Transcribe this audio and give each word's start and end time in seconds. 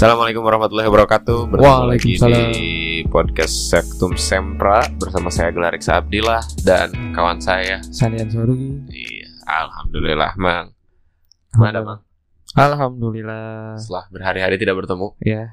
Assalamualaikum 0.00 0.40
warahmatullahi 0.40 0.88
wabarakatuh. 0.88 1.38
Bertemu 1.52 1.84
lagi 1.92 2.16
di 2.56 2.72
podcast 3.04 3.68
Sektum 3.68 4.16
Sempra 4.16 4.80
bersama 4.96 5.28
saya 5.28 5.52
Gelarik 5.52 5.84
Abdillah 5.84 6.40
dan 6.64 7.12
kawan 7.12 7.36
saya. 7.36 7.84
Sanian 7.92 8.24
Sorugi. 8.32 8.80
Iya, 8.88 9.28
alhamdulillah, 9.44 10.32
Mang. 10.40 10.72
Gimana, 11.52 11.84
Mang? 11.84 12.00
Alhamdulillah. 12.56 13.76
Setelah 13.76 14.08
berhari-hari 14.08 14.56
tidak 14.56 14.80
bertemu, 14.80 15.20
Ya. 15.20 15.52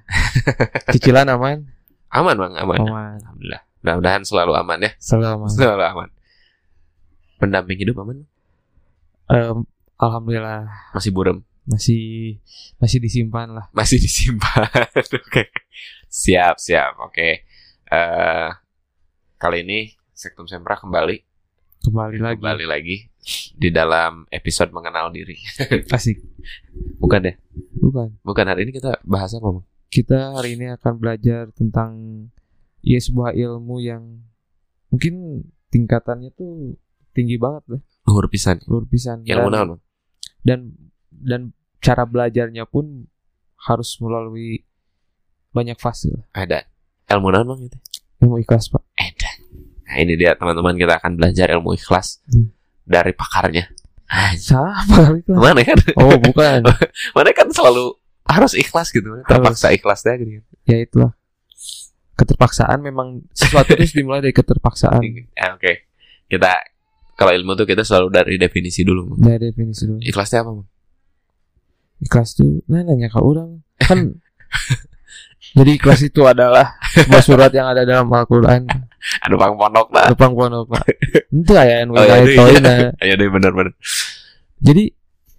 Cicilan 0.95 1.27
aman? 1.27 1.67
aman, 2.07 2.35
Mang, 2.39 2.55
aman. 2.55 2.79
Aman. 2.87 3.19
Alhamdulillah. 3.19 3.61
Mudah-mudahan 3.83 4.23
selalu 4.23 4.55
aman 4.63 4.79
ya. 4.79 4.91
Selalu 4.95 5.27
aman. 5.27 5.49
Selalu 5.51 5.83
aman. 5.91 6.09
Pendamping 7.35 7.83
hidup 7.83 7.99
aman? 7.99 8.23
Em, 9.27 9.67
Alhamdulillah 9.99 10.71
Masih 10.95 11.11
burem? 11.11 11.43
Masih 11.67 12.37
masih 12.77 12.97
disimpan 12.97 13.51
lah. 13.51 13.65
Masih 13.71 13.99
disimpan. 13.99 14.67
Oke. 15.27 15.51
Siap, 16.07 16.55
siap. 16.57 16.95
Oke. 17.03 17.43
Eh 17.85 18.49
kali 19.37 19.61
ini 19.61 19.79
Sektum 20.11 20.49
Sempra 20.49 20.73
kembali 20.75 21.21
Kembali 21.77 22.17
lagi. 22.17 22.35
kembali 22.41 22.65
lagi 22.65 22.97
di 23.53 23.69
dalam 23.69 24.25
episode 24.27 24.71
mengenal 24.71 25.11
diri. 25.11 25.37
Asik. 25.95 26.17
Bukan 26.97 27.21
deh. 27.21 27.35
Bukan. 27.77 28.17
Bukan 28.23 28.45
hari 28.47 28.65
ini 28.65 28.73
kita 28.73 28.97
bahas 29.03 29.31
apa, 29.31 29.47
Mang? 29.51 29.67
Kita 29.87 30.35
hari 30.35 30.57
ini 30.57 30.67
akan 30.69 30.93
belajar 30.97 31.47
tentang 31.53 31.91
ya 32.81 32.97
sebuah 32.97 33.31
ilmu 33.31 33.79
yang 33.79 34.03
mungkin 34.89 35.43
tingkatannya 35.69 36.31
tuh 36.33 36.75
tinggi 37.11 37.35
banget 37.35 37.63
lah, 37.67 37.81
Luhur 38.03 38.27
pisan. 38.27 38.59
luar 38.67 38.83
pisan. 38.87 39.23
Ilmu 39.23 39.47
Dan- 39.47 39.79
dan 40.43 40.59
dan 41.11 41.41
cara 41.87 42.03
belajarnya 42.03 42.67
pun 42.67 43.07
harus 43.57 43.95
melalui 43.97 44.67
banyak 45.49 45.79
fase. 45.79 46.11
Ada. 46.31 46.67
Ilmu 47.07 47.31
naon, 47.31 47.47
Mang 47.47 47.61
itu? 47.63 47.79
Ilmu 48.19 48.43
ikhlas, 48.43 48.67
Pak. 48.67 48.83
Ada. 48.93 49.29
Nah, 49.87 49.95
ini 49.97 50.13
dia 50.13 50.35
teman-teman 50.35 50.75
kita 50.75 50.99
akan 50.99 51.15
belajar 51.15 51.47
ilmu 51.49 51.71
ikhlas 51.73 52.19
Hmm. 52.27 52.51
dari 52.83 53.15
pakarnya. 53.15 53.71
Ah, 54.05 54.35
Siapa 54.35 55.15
ikhlas? 55.15 55.39
Mana 55.43 55.63
kan? 55.63 55.79
Oh, 55.95 56.19
bukan. 56.19 56.67
Mana 57.15 57.31
kan 57.31 57.47
selalu 57.49 57.95
harus 58.27 58.51
ikhlas 58.53 58.91
gitu. 58.91 59.23
Terpaksa 59.23 59.71
ikhlas 59.71 60.03
deh 60.03 60.19
gitu. 60.19 60.43
ya 60.67 60.83
itulah 60.83 61.15
keterpaksaan 62.13 62.81
memang 62.81 63.21
sesuatu 63.31 63.77
itu 63.77 63.93
dimulai 63.95 64.19
dari 64.19 64.33
keterpaksaan 64.33 64.99
Ya, 65.39 65.53
Oke. 65.53 65.85
Kita 66.27 66.51
kalau 67.13 67.31
ilmu 67.31 67.55
tuh 67.55 67.63
kita 67.63 67.81
selalu 67.81 68.07
dari 68.11 68.35
definisi 68.35 68.83
dulu. 68.83 69.15
Dari 69.15 69.47
definisi 69.47 69.87
dulu 69.87 70.01
Ikhlasnya 70.01 70.43
apa, 70.43 70.51
Mang? 70.51 70.67
Ikhlas 71.99 72.37
tuh 72.37 72.61
nah 72.67 72.81
nanya 72.81 73.09
ke 73.09 73.19
orang 73.19 73.61
kan 73.79 74.17
jadi 75.57 75.71
ikhlas 75.79 76.01
itu 76.03 76.21
adalah 76.23 76.77
sebuah 76.93 77.23
surat 77.23 77.51
yang 77.51 77.67
ada 77.69 77.81
dalam 77.83 78.07
Al-Quran 78.07 78.67
Aduh, 79.23 79.39
Bang 79.39 79.55
Pondok 79.55 79.87
lah. 79.95 80.11
Depan 80.11 80.35
pondok 80.35 80.67
pak 80.67 80.83
itu 81.31 81.51
ya 81.55 81.63
yang 81.63 81.95
Oh, 81.95 82.03
iya, 82.03 82.19
wilayah 82.19 82.25
itu 82.27 82.35
toin, 82.35 82.51
iya. 82.51 82.59
nah. 82.59 82.79
Ayo 83.07 83.13
deh 83.15 83.29
benar-benar. 83.31 83.73
jadi 84.59 84.83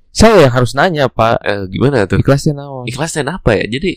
saya 0.09 0.35
yang 0.49 0.53
harus 0.57 0.73
nanya 0.73 1.05
pak 1.13 1.37
Eh, 1.45 1.69
gimana 1.69 2.09
tuh? 2.09 2.17
ikhlasnya 2.17 2.57
naon 2.57 2.89
Ikhlasnya 2.89 3.29
apa 3.29 3.51
ya? 3.61 3.69
Jadi 3.69 3.93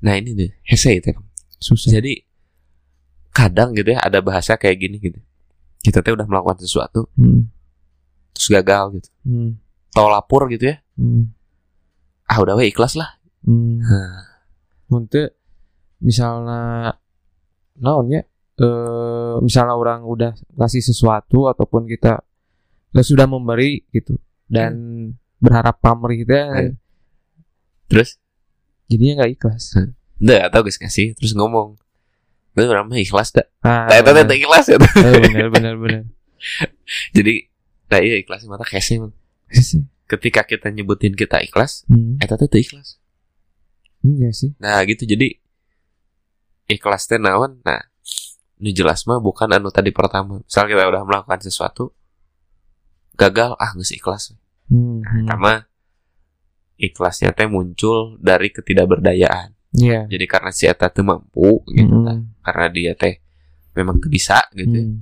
Nah 0.00 0.16
ini 0.16 0.32
nih, 0.32 0.50
hese 0.64 0.96
itu. 0.96 1.12
susah 1.56 1.92
Jadi 1.92 2.20
kadang 3.30 3.72
gitu 3.72 3.92
ya 3.96 4.00
ada 4.00 4.20
bahasa 4.20 4.56
kayak 4.60 4.76
gini 4.76 4.96
gitu. 5.00 5.20
Kita 5.80 6.04
tuh 6.04 6.16
udah 6.20 6.26
melakukan 6.28 6.60
sesuatu 6.60 7.08
hmm. 7.16 7.40
terus 8.36 8.48
gagal 8.52 9.00
gitu. 9.00 9.08
Hmm. 9.24 9.56
Tau 9.92 10.08
lapor 10.12 10.52
gitu 10.52 10.68
ya. 10.68 10.76
Hmm. 11.00 11.32
Ah 12.30 12.38
udah 12.38 12.54
we 12.54 12.70
ikhlas 12.70 12.94
lah. 12.94 13.18
Hmm. 13.42 13.82
Untuk 14.86 15.34
misalnya 15.98 16.94
naon 17.80 18.06
ya 18.12 18.22
eh 18.60 19.34
misalnya 19.40 19.72
orang 19.72 20.04
udah 20.04 20.36
ngasih 20.56 20.84
sesuatu 20.84 21.48
ataupun 21.48 21.88
kita 21.88 22.20
sudah 22.92 23.24
memberi 23.24 23.84
gitu 23.88 24.20
dan 24.46 24.72
berharap 25.40 25.80
pamrih 25.80 26.22
kita 26.24 26.38
Hmm. 26.52 26.74
terus 27.88 28.20
jadinya 28.86 29.24
nggak 29.24 29.32
ikhlas. 29.40 29.64
udah 30.20 30.52
atau 30.52 30.60
guys 30.60 30.76
kasih 30.76 31.16
terus 31.16 31.32
ngomong. 31.32 31.80
Itu 32.52 32.68
namanya 32.68 33.00
ikhlas 33.00 33.32
dah. 33.32 33.46
Ah, 33.64 33.88
benar. 34.04 34.28
teh 34.28 34.36
ikhlas 34.42 34.66
ya. 34.68 34.76
Eh, 34.76 35.20
benar 35.32 35.48
benar 35.48 35.74
benar. 35.80 36.02
Jadi 37.16 37.48
nah 37.90 37.98
iya 37.98 38.20
ikhlas 38.20 38.44
mata 38.46 38.62
kese 38.68 39.00
Mang. 39.00 39.14
Sih. 39.50 39.82
Ketika 40.10 40.42
kita 40.42 40.68
nyebutin 40.68 41.14
kita 41.14 41.38
ikhlas, 41.38 41.86
Hmm, 41.86 42.18
eta 42.18 42.34
teh 42.34 42.46
teu 42.46 42.58
ikhlas. 42.58 42.98
iya 44.02 44.32
sih. 44.32 44.50
Nah 44.58 44.82
gitu 44.82 45.06
jadi 45.06 45.38
ikhlas 46.66 47.06
teh 47.06 47.16
naon? 47.16 47.62
Nah, 47.62 47.78
ini 48.56 48.70
jelas 48.70 49.04
mah 49.04 49.18
bukan 49.18 49.46
anu 49.48 49.68
tadi 49.68 49.90
pertama. 49.90 50.40
Misal 50.40 50.66
kita 50.66 50.82
udah 50.82 51.02
melakukan 51.04 51.38
sesuatu 51.40 51.94
gagal, 53.14 53.54
ah 53.54 53.70
nggak 53.70 53.92
ikhlas. 53.92 54.34
Hmm, 54.66 54.98
Nah, 54.98 55.12
hmm. 55.12 55.26
sama 55.26 55.52
ikhlasnya 56.74 57.30
teh 57.30 57.46
muncul 57.46 58.18
dari 58.18 58.48
ketidakberdayaan. 58.48 59.54
Iya. 59.70 60.08
Jadi 60.08 60.24
karena 60.26 60.50
si 60.50 60.66
eta 60.66 60.88
teu 60.88 61.04
mampu 61.04 61.62
gitu 61.68 61.86
Hmm, 61.92 62.02
tah. 62.02 62.18
karena 62.42 62.66
dia 62.68 62.92
teh 62.94 63.22
memang 63.72 64.02
bisa 64.02 64.42
gitu. 64.52 64.74
ya. 64.74 64.82
hmm. 64.82 64.98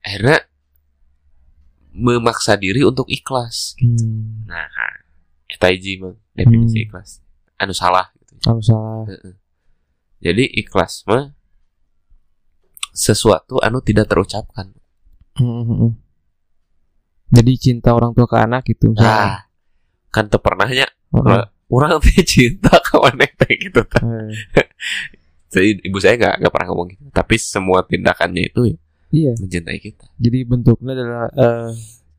Akhirnya 0.00 0.38
memaksa 1.92 2.54
diri 2.54 2.86
untuk 2.86 3.06
ikhlas. 3.10 3.74
Hmm. 3.78 4.46
Nah, 4.46 4.66
eta 5.50 5.70
hiji 5.70 5.98
mah 5.98 6.14
definisi 6.32 6.80
Hmm. 6.80 6.86
ikhlas. 6.90 7.10
Anu 7.58 7.74
salah 7.74 8.08
gitu. 8.16 8.34
Kalau 8.40 8.62
salah. 8.62 9.04
Heeh. 9.10 9.34
Jadi 10.20 10.44
ikhlas 10.60 11.04
mah 11.04 11.32
sesuatu 12.92 13.58
anu 13.62 13.80
tidak 13.82 14.10
terucapkan. 14.10 14.74
Hmm, 15.38 15.62
hmm, 15.64 15.76
hmm. 15.86 15.92
Jadi 17.30 17.52
cinta 17.58 17.94
orang 17.94 18.10
tua 18.12 18.26
ke 18.26 18.36
anak 18.36 18.66
gitu. 18.66 18.90
misalnya. 18.90 19.14
Nah, 19.14 19.38
kan 20.10 20.26
teu 20.26 20.42
pernahnya 20.42 20.90
Heeh. 21.14 21.42
orang 21.70 22.02
teh 22.02 22.22
cinta 22.32 22.74
ke 22.82 22.96
teh 23.38 23.52
gitu. 23.58 23.82
Eh, 24.60 24.66
Jadi 25.50 25.82
ibu 25.82 25.98
saya 25.98 26.14
nggak 26.14 26.34
nggak 26.46 26.52
pernah 26.54 26.66
ngomong 26.70 26.88
gitu. 26.94 27.02
Tapi 27.10 27.34
semua 27.34 27.82
tindakannya 27.82 28.54
itu 28.54 28.70
ya 28.70 28.78
Iya. 29.10 29.32
mencintai 29.38 29.78
kita. 29.82 30.06
Jadi 30.16 30.38
bentuknya 30.46 30.94
adalah 30.94 31.26
eh, 31.34 31.70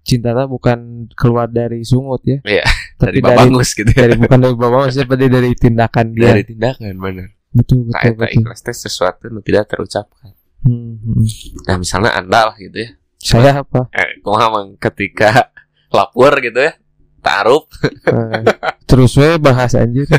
cinta 0.04 0.36
tak 0.36 0.48
bukan 0.52 1.08
keluar 1.16 1.48
dari 1.48 1.86
sungut 1.88 2.22
ya. 2.28 2.40
Iya, 2.44 2.66
Tapi 3.00 3.18
Dari 3.18 3.20
dari, 3.22 3.26
babangus 3.26 3.70
gitu 3.74 3.90
dari 3.96 4.14
bukan 4.20 4.38
dari 4.44 4.56
maksudnya 4.58 5.06
tapi 5.08 5.26
dari 5.32 5.52
tindakan 5.56 6.06
dia. 6.14 6.28
Dari 6.36 6.44
tindakan 6.46 6.94
bener. 7.00 7.28
betul 7.52 7.84
Nah, 7.84 8.00
betul 8.00 8.12
eta 8.16 8.26
betul. 8.28 8.36
ikhlas 8.44 8.60
teh 8.64 8.76
sesuatu 8.76 9.28
anu 9.28 9.40
tidak 9.44 9.68
terucapkan. 9.68 10.32
Hmm, 10.62 11.00
hmm. 11.04 11.26
Nah, 11.68 11.76
misalnya 11.82 12.12
Anda 12.16 12.40
lah 12.54 12.56
gitu 12.56 12.78
ya. 12.80 12.90
Saya 13.22 13.62
apa? 13.62 13.90
Eh, 13.94 14.22
kumaha 14.24 14.66
ketika 14.82 15.52
lapor 15.94 16.38
gitu 16.42 16.60
ya. 16.60 16.74
Taruh 17.22 17.70
Eh, 17.86 18.44
terus 18.90 19.14
we 19.14 19.38
bahas 19.38 19.78
anjir. 19.78 20.10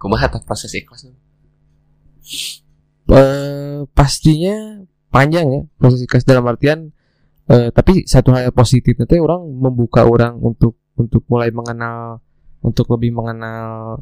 kumaha 0.00 0.26
proses 0.42 0.74
ikhlas. 0.74 1.06
Eh, 3.06 3.80
pastinya 3.94 4.82
panjang 5.16 5.46
ya 5.48 5.60
proses 5.80 6.04
ikhlas 6.04 6.28
dalam 6.28 6.44
artian 6.44 6.92
eh, 7.48 7.72
tapi 7.72 8.04
satu 8.04 8.36
hal 8.36 8.52
yang 8.52 8.56
positif 8.56 9.00
nanti 9.00 9.16
orang 9.16 9.40
membuka 9.48 10.04
orang 10.04 10.36
untuk 10.44 10.76
untuk 11.00 11.24
mulai 11.32 11.48
mengenal 11.48 12.20
untuk 12.60 12.84
lebih 12.92 13.16
mengenal 13.16 14.00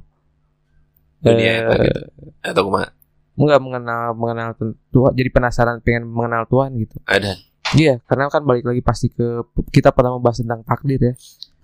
Dunia 1.24 1.72
eh, 1.72 1.88
gitu. 1.88 2.00
Atau 2.42 2.68
kumaha? 2.68 2.90
enggak 3.34 3.60
mengenal 3.62 4.02
mengenal 4.14 4.48
Tuhan 4.90 5.12
jadi 5.14 5.30
penasaran 5.30 5.78
pengen 5.82 6.06
mengenal 6.06 6.46
Tuhan 6.46 6.74
gitu 6.78 7.02
Ada. 7.02 7.34
iya 7.74 7.98
karena 8.06 8.30
kan 8.30 8.46
balik 8.46 8.62
lagi 8.66 8.82
pasti 8.82 9.10
ke 9.10 9.42
kita 9.74 9.90
pernah 9.90 10.14
membahas 10.14 10.42
tentang 10.42 10.62
takdir 10.62 11.00
ya 11.02 11.14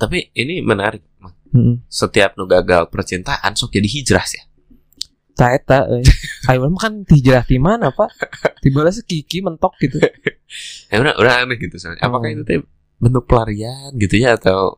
Tapi 0.00 0.32
ini 0.32 0.64
menarik. 0.64 1.05
Hmm. 1.53 1.85
Setiap 1.93 2.41
nu 2.41 2.49
gagal 2.49 2.88
percintaan 2.88 3.53
sok 3.53 3.76
jadi 3.76 3.85
hijrah 3.85 4.25
ya. 4.25 4.43
Tak 5.40 5.64
eta 5.64 5.88
eh. 5.88 6.04
ayo 6.52 6.69
mah 6.69 6.81
kan 6.84 7.00
hijrah 7.08 7.48
di 7.48 7.56
mana 7.56 7.88
pak 7.88 8.12
tiba-tiba 8.60 8.92
sekiki 8.92 9.40
mentok 9.40 9.72
gitu 9.81 9.96
Ya 10.90 10.98
udah 10.98 11.14
udah 11.14 11.34
aneh 11.46 11.56
gitu 11.62 11.78
soalnya. 11.78 12.02
Apakah 12.02 12.26
Oh. 12.26 12.34
itu 12.34 12.42
teh 12.42 12.58
bentuk 13.00 13.25
pelarian 13.25 13.94
gitu 13.96 14.19
ya 14.20 14.37
atau 14.37 14.76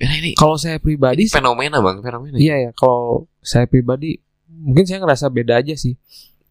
ya 0.00 0.08
ini 0.16 0.32
kalau 0.32 0.56
saya 0.56 0.80
pribadi 0.80 1.28
sih 1.28 1.36
fenomena 1.36 1.82
bang 1.82 2.00
fenomena. 2.00 2.38
Iya 2.38 2.56
ya, 2.56 2.70
kalau 2.72 3.28
saya 3.44 3.66
pribadi 3.66 4.16
mungkin 4.46 4.86
saya 4.86 5.02
ngerasa 5.02 5.26
beda 5.28 5.60
aja 5.60 5.74
sih. 5.76 5.98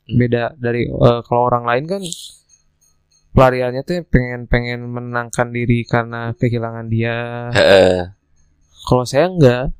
Hmm. 0.05 0.19
Beda 0.19 0.53
dari 0.59 0.85
eh, 0.85 1.19
kalau 1.25 1.47
orang 1.47 1.65
lain 1.65 1.85
kan 1.87 2.01
pelariannya 3.33 3.81
tuh 3.87 4.03
pengen 4.11 4.45
pengen 4.51 4.85
menenangkan 4.91 5.49
diri 5.49 5.87
karena 5.87 6.35
kehilangan 6.35 6.85
dia. 6.91 7.49
Heeh. 7.55 8.13
Kalau 8.85 9.07
saya 9.07 9.31
enggak. 9.31 9.71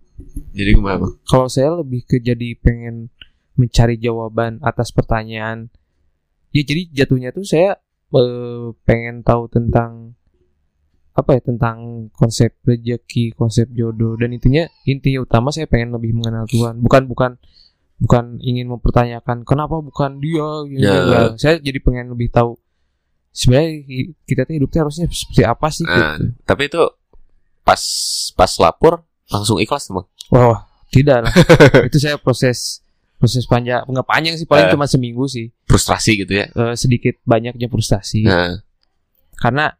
Jadi 0.55 0.69
gimana 0.75 1.05
bang? 1.05 1.13
Kalau 1.27 1.47
saya 1.51 1.75
lebih 1.75 2.07
ke 2.07 2.23
jadi 2.23 2.55
pengen 2.59 3.11
mencari 3.59 3.99
jawaban 3.99 4.63
atas 4.63 4.95
pertanyaan. 4.95 5.67
Ya 6.55 6.63
jadi 6.63 6.87
jatuhnya 7.03 7.35
tuh 7.35 7.43
saya 7.43 7.75
eh, 8.15 8.65
pengen 8.87 9.21
tahu 9.21 9.51
tentang 9.51 10.15
apa 11.11 11.35
ya 11.35 11.41
tentang 11.43 12.07
konsep 12.15 12.55
rezeki, 12.63 13.35
konsep 13.35 13.67
jodoh 13.75 14.15
dan 14.15 14.31
intinya 14.31 14.63
inti 14.87 15.19
utama 15.19 15.51
saya 15.51 15.67
pengen 15.67 15.91
lebih 15.91 16.15
mengenal 16.15 16.47
Tuhan. 16.47 16.79
Bukan 16.79 17.11
bukan 17.11 17.35
bukan 17.99 18.39
ingin 18.39 18.71
mempertanyakan 18.71 19.43
kenapa 19.43 19.83
bukan 19.83 20.23
dia 20.23 20.47
gitu. 20.71 20.79
Ya. 20.87 21.03
Enggak. 21.03 21.27
Saya 21.35 21.55
jadi 21.59 21.79
pengen 21.83 22.15
lebih 22.15 22.31
tahu 22.31 22.55
sebenarnya 23.29 23.83
kita 24.25 24.47
tuh 24.47 24.55
hidupnya 24.57 24.79
harusnya 24.87 25.05
seperti 25.11 25.43
apa 25.45 25.67
sih 25.69 25.85
Nah, 25.85 26.17
gitu. 26.17 26.25
tapi 26.49 26.65
itu 26.65 26.81
pas 27.61 27.81
pas 28.33 28.51
lapor 28.57 29.05
langsung 29.29 29.61
ikhlas 29.61 29.85
bang 29.93 30.07
Wah, 30.33 30.65
tidak 30.89 31.29
lah. 31.29 31.33
itu 31.87 31.97
saya 32.01 32.17
proses 32.17 32.81
proses 33.19 33.43
panjang 33.43 33.83
nggak 33.83 34.07
panjang 34.07 34.39
sih 34.39 34.47
paling 34.47 34.67
Eh. 34.67 34.73
cuma 34.73 34.87
seminggu 34.87 35.27
sih. 35.27 35.51
frustrasi 35.67 36.23
gitu 36.25 36.33
ya? 36.39 36.47
Eh, 36.49 36.73
sedikit 36.79 37.19
banyaknya 37.27 37.67
frustasi. 37.67 38.23
nah. 38.25 38.57
Karena 39.35 39.71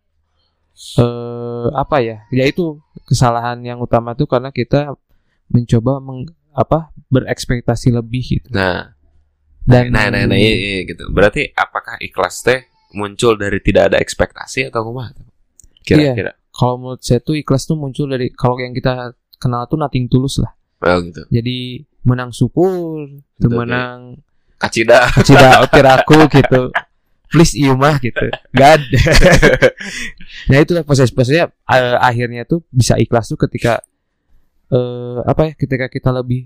eh 1.00 1.68
apa 1.76 2.00
ya 2.00 2.24
ya 2.32 2.48
itu 2.48 2.80
kesalahan 3.04 3.60
yang 3.64 3.80
utama 3.84 4.16
tuh 4.16 4.28
karena 4.32 4.52
kita 4.54 4.96
mencoba 5.52 6.00
meng, 6.00 6.30
apa 6.56 6.94
berekspektasi 7.10 7.92
lebih 7.92 8.24
gitu. 8.40 8.50
Nah. 8.54 8.94
Dan 9.66 9.94
nah 9.94 10.10
nah, 10.10 10.26
nah 10.26 10.38
iya, 10.38 10.54
iya, 10.56 10.80
gitu. 10.88 11.08
Berarti 11.14 11.52
apakah 11.54 12.00
ikhlas 12.02 12.42
teh 12.42 12.66
muncul 12.96 13.38
dari 13.38 13.62
tidak 13.62 13.94
ada 13.94 13.98
ekspektasi 14.02 14.72
atau 14.72 14.82
kumaha 14.88 15.14
kira-kira. 15.86 16.34
Kalau 16.50 16.76
menurut 16.82 17.02
saya 17.06 17.22
tuh 17.22 17.38
ikhlas 17.38 17.70
tuh 17.70 17.78
muncul 17.78 18.10
dari 18.10 18.34
kalau 18.34 18.58
yang 18.58 18.74
kita 18.74 19.14
kenal 19.38 19.70
tuh 19.70 19.78
nothing 19.78 20.10
tulus 20.10 20.42
lah. 20.42 20.54
Oh 20.86 20.98
gitu. 21.06 21.22
Jadi 21.30 21.86
menang 22.04 22.32
syukur 22.32 23.08
Gitu, 23.40 23.52
menang 23.52 24.20
kacida. 24.60 25.08
tidak 25.24 25.64
otiraku 25.68 26.28
gitu. 26.28 26.72
Please 27.30 27.54
iya 27.54 27.78
mah 27.78 28.02
gitu. 28.02 28.26
Gak 28.52 28.70
ada. 28.82 29.00
Nah 30.50 30.58
itulah 30.62 30.82
proses-prosesnya. 30.82 31.54
Eh, 31.70 31.98
akhirnya 32.02 32.44
tuh 32.44 32.66
bisa 32.70 32.98
ikhlas 32.98 33.30
tuh 33.30 33.38
ketika 33.38 33.80
eh 34.70 35.18
apa 35.26 35.50
ya 35.50 35.54
ketika 35.58 35.90
kita 35.90 36.10
lebih 36.14 36.46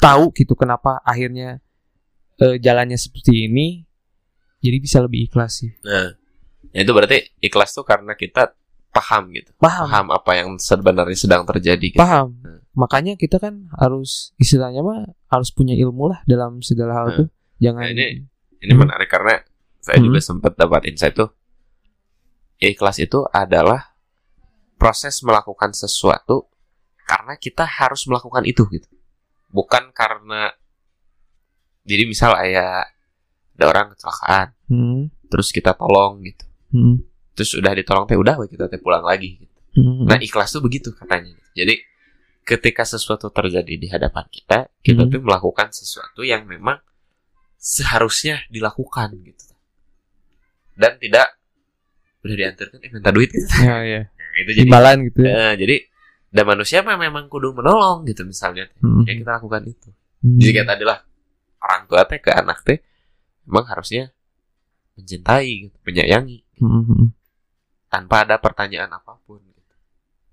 tahu 0.00 0.32
gitu 0.36 0.52
kenapa 0.56 1.00
akhirnya 1.00 1.60
eh, 2.36 2.56
jalannya 2.60 2.96
seperti 2.96 3.48
ini 3.48 3.84
jadi 4.60 4.76
bisa 4.80 4.98
lebih 5.04 5.28
ikhlas 5.28 5.60
sih. 5.64 5.70
Nah 5.84 6.12
ya 6.72 6.80
itu 6.84 6.92
berarti 6.92 7.36
ikhlas 7.40 7.72
tuh 7.76 7.84
karena 7.84 8.16
kita 8.16 8.52
paham 8.90 9.28
gitu. 9.36 9.52
Paham. 9.60 9.86
Paham 9.88 10.06
apa 10.12 10.30
yang 10.40 10.48
sebenarnya 10.56 11.16
sedang 11.16 11.44
terjadi 11.44 11.86
gitu. 11.92 12.00
paham. 12.00 12.32
Hmm. 12.40 12.60
Makanya 12.76 13.16
kita 13.16 13.40
kan 13.40 13.72
harus 13.74 14.36
istilahnya 14.36 14.84
mah 14.84 15.08
harus 15.26 15.48
punya 15.48 15.72
ilmu 15.72 16.12
lah 16.12 16.20
dalam 16.24 16.60
segala 16.60 16.92
hal 16.94 17.06
Hmm. 17.08 17.18
tuh 17.18 17.28
jangan 17.56 17.82
Nah, 17.82 17.90
ini- 17.90 18.28
ini 18.60 18.72
Hmm. 18.72 18.80
menarik 18.84 19.08
karena 19.08 19.40
saya 19.80 19.96
Hmm. 19.98 20.06
juga 20.06 20.20
sempat 20.20 20.52
dapat 20.54 20.84
insight 20.86 21.16
tuh 21.16 21.32
ikhlas 22.58 23.00
itu 23.00 23.24
adalah 23.26 23.96
proses 24.76 25.20
melakukan 25.20 25.72
sesuatu 25.72 26.52
karena 27.02 27.36
kita 27.36 27.64
harus 27.64 28.04
melakukan 28.04 28.44
itu 28.44 28.68
gitu 28.68 28.88
bukan 29.48 29.88
karena 29.90 30.52
jadi 31.82 32.04
misal 32.04 32.36
ayah 32.36 32.84
ada 33.56 33.64
orang 33.64 33.86
kecelakaan 33.96 34.52
Hmm, 34.66 35.08
terus 35.30 35.48
kita 35.48 35.72
tolong 35.72 36.20
gitu 36.20 36.44
hmm, 36.74 36.96
terus 37.32 37.54
udah 37.54 37.72
ditolong 37.72 38.04
teh 38.04 38.18
udah 38.18 38.36
kita 38.44 38.66
teh 38.66 38.76
pulang 38.76 39.00
lagi 39.00 39.38
gitu. 39.40 39.56
hmm, 39.80 40.04
nah 40.04 40.18
ikhlas 40.18 40.50
tuh 40.50 40.60
begitu 40.60 40.92
katanya 40.92 41.32
jadi 41.54 41.78
ketika 42.46 42.86
sesuatu 42.86 43.26
terjadi 43.28 43.74
di 43.74 43.88
hadapan 43.90 44.22
kita 44.30 44.70
kita 44.80 45.02
Hmm. 45.04 45.10
tuh 45.10 45.20
melakukan 45.20 45.74
sesuatu 45.74 46.22
yang 46.22 46.46
memang 46.46 46.78
seharusnya 47.58 48.46
dilakukan 48.46 49.18
gitu 49.20 49.50
dan 50.78 50.94
tidak 50.96 51.34
udah 52.22 52.36
diantarkan 52.36 52.78
eh 52.80 52.90
minta 52.90 53.10
duit 53.10 53.30
gitu 53.30 53.50
ya 53.60 53.76
ya 53.82 54.02
Nah, 54.36 54.44
itu 54.44 54.50
jadi 54.52 54.68
imbalan 54.68 54.96
gitu 55.08 55.18
ya. 55.24 55.32
eh, 55.32 55.52
jadi 55.56 55.76
dan 56.28 56.44
manusia 56.44 56.78
memang 56.84 57.26
kudu 57.26 57.50
menolong 57.50 58.04
gitu 58.04 58.22
misalnya 58.22 58.68
Hmm. 58.78 59.02
ya 59.02 59.16
kita 59.16 59.30
lakukan 59.36 59.62
itu 59.66 59.90
Hmm. 60.22 60.38
jadi 60.38 60.50
kayak 60.54 60.68
tadi 60.70 60.84
lah 60.84 60.98
orang 61.58 61.82
tua 61.84 62.02
teh 62.04 62.20
ke 62.20 62.30
anak 62.30 62.62
teh 62.62 62.78
memang 63.42 63.66
harusnya 63.66 64.10
mencintai 64.94 65.50
gitu, 65.66 65.76
menyayangi 65.82 66.38
Hmm, 66.56 66.82
hmm, 66.84 67.06
tanpa 67.86 68.24
ada 68.24 68.40
pertanyaan 68.40 68.88
apa 68.88 69.20
pun 69.22 69.44
gitu. 69.44 69.74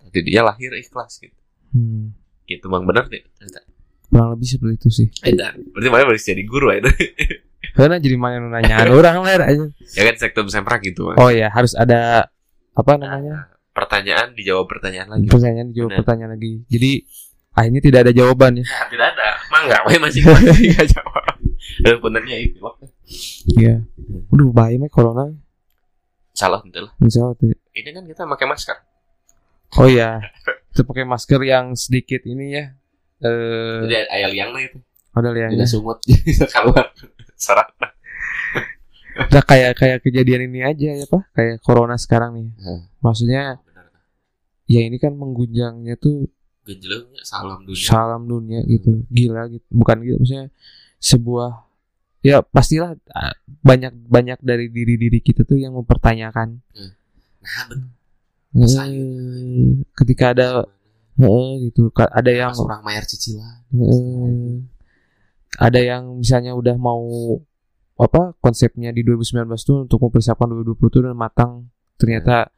Jadi 0.08 0.20
dia 0.24 0.40
lahir 0.40 0.72
ikhlas 0.74 1.20
gitu. 1.20 1.36
Hmm. 1.74 2.14
Gitu 2.46 2.66
bang 2.68 2.84
bener 2.86 3.06
deh. 3.08 3.24
kurang 4.08 4.38
lebih 4.38 4.46
seperti 4.46 4.74
itu 4.78 4.90
sih 4.94 5.08
Edan. 5.26 5.58
Berarti 5.74 5.90
mana 5.90 6.06
harus 6.06 6.22
jadi 6.22 6.44
guru 6.46 6.70
ya 6.70 6.78
itu. 6.80 6.92
karena 7.76 7.98
jadi 7.98 8.14
mana 8.14 8.38
nanyaan 8.46 8.94
orang 8.94 9.26
lah 9.26 9.50
aja 9.50 9.66
ya 9.98 10.02
kan 10.06 10.16
sektor 10.20 10.46
semprak 10.46 10.86
gitu. 10.86 11.10
Bang. 11.10 11.18
oh 11.18 11.34
ya 11.34 11.50
harus 11.50 11.74
ada 11.74 12.30
apa 12.74 12.92
namanya 12.98 13.50
pertanyaan 13.74 14.38
dijawab 14.38 14.70
pertanyaan 14.70 15.10
lagi. 15.10 15.26
pertanyaan 15.26 15.74
dijawab 15.74 15.90
Benar. 15.90 16.00
pertanyaan 16.06 16.32
lagi 16.38 16.54
jadi 16.70 16.92
akhirnya 17.54 17.82
tidak 17.82 18.00
ada 18.06 18.14
jawaban 18.14 18.52
ya 18.62 18.66
Nah, 18.66 18.86
tidak 18.90 19.08
ada. 19.14 19.28
Mangga 19.50 19.78
masih 19.98 20.22
masih 20.26 20.70
nggak 20.74 20.88
jawab. 20.90 21.24
Dan 21.86 21.96
benernya 21.98 22.38
itu. 22.38 22.60
iya 23.58 23.82
udah 24.30 24.46
bahaya 24.54 24.78
mah 24.78 24.92
corona 24.94 25.34
Salah 26.34 26.62
betul. 26.66 26.90
misalnya 26.98 27.34
tuh 27.38 27.54
Ini 27.74 27.90
kan 27.94 28.04
kita 28.06 28.22
pakai 28.26 28.46
masker. 28.46 28.78
oh 29.82 29.90
ya 29.90 30.22
itu 30.74 30.82
pakai 30.82 31.06
masker 31.06 31.38
yang 31.40 31.72
sedikit 31.74 32.22
ini 32.24 32.46
ya 32.52 32.66
eh 33.20 33.80
Jadi 33.84 33.96
ayah 34.12 34.30
liang 34.30 34.52
lah 34.52 34.62
itu. 34.62 34.78
ada 35.14 35.30
yang 35.32 35.54
Tidak 35.54 35.70
sumut. 35.70 36.02
Keluar. 36.54 36.90
Serat. 37.36 37.70
udah 39.14 39.44
kayak 39.44 39.72
kayak 39.76 40.00
kejadian 40.02 40.50
ini 40.50 40.60
aja 40.62 40.90
ya 40.92 41.06
pak 41.06 41.30
kayak 41.32 41.62
corona 41.62 41.94
sekarang 41.96 42.34
nih 42.34 42.50
Hmm. 42.58 42.82
maksudnya 43.00 43.62
Benar. 43.62 43.86
ya 44.66 44.82
ini 44.82 44.98
kan 44.98 45.14
menggunjangnya 45.14 45.94
tuh 45.96 46.26
Genjelengnya 46.64 47.22
salam 47.22 47.62
dunia. 47.62 47.78
salam 47.84 48.24
dunia 48.24 48.66
gitu 48.66 49.06
gila 49.08 49.46
gitu 49.48 49.66
bukan 49.70 50.02
gitu 50.02 50.18
maksudnya 50.18 50.48
sebuah 50.98 51.62
ya 52.22 52.42
pastilah 52.42 52.98
ah, 53.12 53.36
banyak 53.62 53.94
banyak 54.04 54.40
dari 54.42 54.68
diri 54.68 54.98
diri 54.98 55.20
kita 55.20 55.44
tuh 55.44 55.62
yang 55.62 55.76
mempertanyakan 55.76 56.64
Nah, 57.44 57.64
betul. 57.70 57.86
Eh, 58.54 59.82
ketika 59.98 60.34
ada 60.34 60.48
eh, 61.18 61.52
gitu. 61.66 61.90
Ada 61.94 62.32
yang 62.32 62.54
orang 62.54 62.82
mayar 62.86 63.06
cicilan. 63.06 63.66
eh, 63.74 64.54
ada 65.58 65.80
yang 65.82 66.18
misalnya 66.18 66.54
udah 66.54 66.78
mau 66.78 67.02
apa 67.94 68.34
konsepnya 68.42 68.90
di 68.90 69.06
2019 69.06 69.46
tuh 69.62 69.86
untuk 69.86 70.02
mempersiapkan 70.02 70.50
2020 70.50 70.94
tuh 70.94 71.02
udah 71.06 71.16
matang. 71.18 71.70
Ternyata 71.98 72.50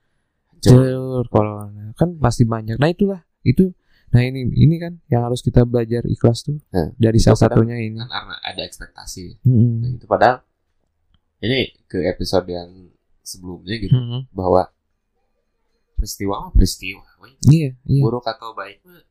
jeur 0.60 1.28
corona 1.28 1.92
kan 1.96 2.16
pasti 2.20 2.44
banyak. 2.44 2.76
Nah 2.76 2.90
itulah. 2.90 3.22
Itu 3.44 3.72
nah 4.16 4.24
ini 4.24 4.48
ini 4.48 4.80
kan 4.80 5.00
yang 5.12 5.28
harus 5.28 5.44
kita 5.44 5.68
belajar 5.68 6.08
ikhlas 6.08 6.48
tuh 6.48 6.56
Nah, 6.72 6.88
dari 6.96 7.20
itu 7.20 7.26
salah 7.28 7.52
satunya 7.52 7.76
ini. 7.76 8.00
kan 8.00 8.08
karena 8.08 8.36
ada 8.42 8.62
ekspektasi. 8.64 9.44
Mm-mm. 9.44 9.72
nah, 9.80 9.90
gitu. 9.92 10.06
Padahal 10.08 10.38
ini 11.44 11.76
ke 11.86 12.00
episode 12.08 12.48
yang 12.48 12.70
sebelumnya 13.22 13.76
gitu 13.76 13.92
Mm-mm. 13.92 14.32
bahwa 14.32 14.72
peristiwa 15.96 16.48
mah 16.48 16.52
peristiwa. 16.54 17.04
Iya 17.48 17.80
iya. 17.88 18.02
Buruk 18.04 18.28
atau 18.28 18.52
baik 18.54 18.84
mah 18.86 19.02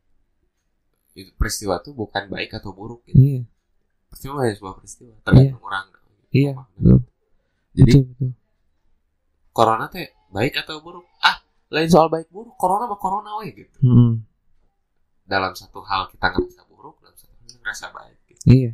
itu 1.14 1.30
peristiwa 1.38 1.78
tuh 1.78 1.94
bukan 1.94 2.26
baik 2.26 2.54
atau 2.54 2.70
buruk 2.74 3.02
gitu. 3.08 3.18
iya. 3.18 3.40
Peristiwa 4.12 4.44
hanya 4.44 4.54
sebuah 4.54 4.74
peristiwa. 4.78 5.14
Tergantung 5.26 5.62
orang. 5.64 5.86
Iya 6.34 6.52
betul. 6.78 6.98
Jadi 7.74 7.90
betul, 7.90 8.02
betul. 8.14 8.30
corona 9.50 9.84
teh 9.90 10.06
baik 10.30 10.54
atau 10.62 10.78
buruk? 10.82 11.06
Ah 11.22 11.42
lain 11.74 11.90
soal 11.90 12.06
baik 12.06 12.30
buruk 12.30 12.54
corona 12.54 12.86
mah 12.86 12.98
corona 12.98 13.30
we 13.42 13.50
gitu. 13.50 13.78
Mm-mm. 13.82 14.22
dalam 15.24 15.56
satu 15.56 15.80
hal 15.88 16.12
kita 16.12 16.36
ngerasa 16.36 16.68
buruk 16.68 17.00
dalam 17.00 17.16
satu 17.16 17.32
hal 17.32 17.56
ngerasa 17.64 17.86
baik 17.96 18.18
gitu, 18.28 18.42
iya. 18.44 18.72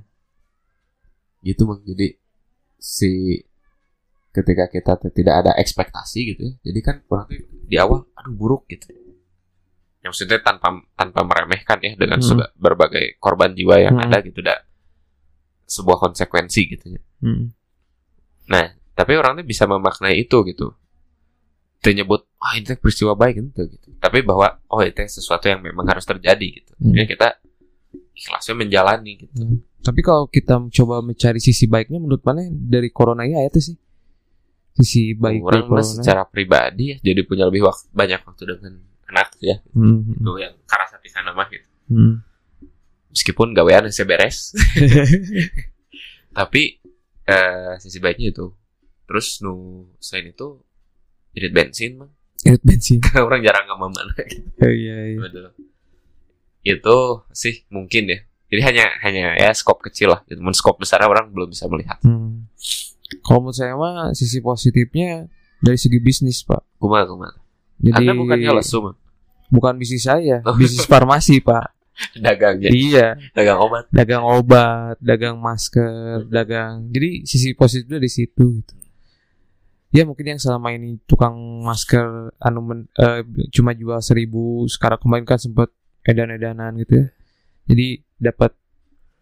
Gitu 1.46 1.62
bang 1.62 1.80
jadi 1.86 2.06
si 2.74 3.38
ketika 4.34 4.66
kita 4.66 4.92
tuh 4.98 5.14
tidak 5.14 5.46
ada 5.46 5.52
ekspektasi 5.58 6.34
gitu 6.34 6.42
ya 6.42 6.52
jadi 6.66 6.80
kan 6.82 6.96
orang 7.06 7.30
tuh 7.30 7.38
di 7.70 7.78
awal 7.78 8.02
aduh 8.12 8.34
buruk 8.34 8.66
gitu 8.66 8.90
yang 10.00 10.10
maksudnya 10.10 10.42
tanpa 10.42 10.74
tanpa 10.96 11.20
meremehkan 11.22 11.78
ya 11.78 11.92
dengan 11.94 12.18
Hmm. 12.18 12.42
berbagai 12.56 13.14
korban 13.16 13.54
jiwa 13.54 13.78
yang 13.78 13.94
Hmm. 13.94 14.10
ada 14.10 14.18
gitu 14.20 14.42
dah 14.42 14.58
sebuah 15.64 16.02
konsekuensi 16.02 16.60
gitu 16.68 16.86
ya 16.90 17.00
Mm-mm. 17.22 17.46
nah 18.48 18.66
tapi 18.92 19.14
orang 19.14 19.38
tuh 19.38 19.46
bisa 19.46 19.64
memaknai 19.64 20.18
itu 20.18 20.42
gitu 20.44 20.74
Dia 21.80 21.96
nyebut 21.96 22.28
ah 22.36 22.58
ini 22.58 22.76
peristiwa 22.76 23.14
baik 23.14 23.40
gitu 23.40 23.64
gitu 23.70 23.88
tapi 23.96 24.20
bahwa 24.20 24.58
oh 24.68 24.82
itu 24.82 25.00
sesuatu 25.06 25.46
yang 25.46 25.62
memang 25.62 25.86
harus 25.86 26.04
terjadi 26.04 26.46
gitu 26.60 26.72
Hmm. 26.76 26.92
jadi 26.92 27.06
kita 27.06 27.28
ikhlasnya 28.12 28.54
menjalani 28.58 29.12
gitu 29.16 29.32
tapi 29.80 30.00
kalau 30.00 30.28
kita 30.28 30.60
coba 30.68 31.00
mencari 31.00 31.40
sisi 31.40 31.64
baiknya 31.64 31.96
menurut 31.96 32.20
mana 32.20 32.44
dari 32.50 32.92
corona 32.92 33.24
ini 33.24 33.32
itu 33.42 33.60
sih 33.62 33.76
sisi 34.72 35.12
baik 35.12 35.40
orang 35.40 35.62
mah 35.62 35.68
corona 35.68 35.84
secara 35.84 36.22
pribadi 36.24 36.84
ya 36.90 36.96
jadi 37.02 37.20
punya 37.22 37.44
lebih 37.44 37.62
wak- 37.62 37.90
banyak 37.90 38.20
waktu 38.20 38.42
dengan 38.46 38.74
anak 39.06 39.28
ya 39.38 39.58
Mm-mm. 39.72 40.16
itu 40.16 40.32
yang 40.38 40.54
karasa 40.64 40.96
pisan 40.96 41.24
nama 41.24 41.42
gitu 41.46 41.66
Mm. 41.90 42.22
meskipun 43.10 43.50
gawean 43.50 43.88
saya 43.88 44.06
beres 44.06 44.54
tapi 46.38 46.78
eh, 47.24 47.72
sisi 47.76 47.98
baiknya 47.98 48.30
itu 48.30 48.46
terus 49.04 49.42
nu 49.42 49.54
selain 49.98 50.30
itu 50.30 50.62
irit 51.32 51.50
bensin 51.50 51.98
mah 51.98 52.10
irit 52.40 52.62
bensin 52.62 53.02
orang 53.18 53.42
jarang 53.42 53.66
ke 53.66 53.74
mana 53.74 54.02
gitu. 54.22 54.38
oh, 54.56 54.70
iya 54.70 54.96
iya 55.10 55.18
Betul. 55.18 55.50
Itu 56.60 56.96
sih 57.32 57.64
mungkin 57.68 58.04
ya. 58.06 58.20
Jadi 58.46 58.60
hanya 58.62 58.84
hanya 59.00 59.32
ya 59.34 59.48
skop 59.50 59.80
kecil 59.80 60.12
lah. 60.12 60.20
Gitu. 60.28 60.36
Skop 60.52 60.76
besar 60.76 61.00
orang 61.02 61.32
belum 61.32 61.48
bisa 61.48 61.64
melihat. 61.66 61.96
Hmm. 62.04 62.44
Kalau 63.20 63.42
menurut 63.42 63.56
saya 63.56 63.74
mah 63.74 64.12
sisi 64.12 64.38
positifnya 64.38 65.26
dari 65.58 65.74
segi 65.74 65.98
bisnis 65.98 66.40
pak. 66.40 66.62
Kuma 66.76 67.02
kuma. 67.04 67.28
Jadi 67.76 68.06
Anda 68.06 68.12
bukannya 68.14 68.50
lesu 68.54 68.78
mah. 68.80 68.94
bukan 69.48 69.74
bisnis 69.76 70.04
saya, 70.04 70.38
Oh. 70.44 70.54
bisnis 70.54 70.86
farmasi 70.86 71.42
pak. 71.42 71.74
Dagangnya, 72.16 72.70
Iya, 72.70 73.18
dagang 73.34 73.60
obat. 73.60 73.84
dagang 73.90 74.22
obat, 74.22 74.96
dagang 74.98 75.36
masker, 75.36 76.24
dagang. 76.26 76.88
Jadi 76.88 77.26
sisi 77.26 77.52
positifnya 77.52 77.98
di 77.98 78.08
situ 78.08 78.40
gitu. 78.56 78.74
Ya 79.90 80.06
mungkin 80.06 80.22
yang 80.24 80.38
selama 80.38 80.70
ini 80.70 81.02
tukang 81.02 81.34
masker 81.60 82.30
anu 82.38 82.62
men- 82.62 82.88
eh, 82.94 83.20
cuma 83.50 83.74
jual 83.74 83.98
seribu, 83.98 84.62
sekarang 84.64 84.96
kemarin 84.96 85.26
kan 85.26 85.36
sempat 85.36 85.68
edan-edanan 86.02 86.78
gitu 86.78 86.94
ya. 86.94 87.06
Jadi 87.66 87.86
dapat 88.16 88.54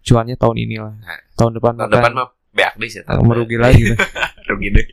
cuannya 0.00 0.36
tahun 0.36 0.56
ini 0.60 0.76
lah. 0.76 0.92
Nah, 0.94 1.18
Tahun 1.34 1.52
depan 1.54 1.72
Tahun 1.74 1.88
depan 1.90 2.12
mah 2.14 2.28
beak 2.50 2.74
deh 2.74 2.88
sih. 2.88 3.02
merugi 3.20 3.56
lagi. 3.56 3.84
Rugi 4.48 4.68
deh. 4.70 4.86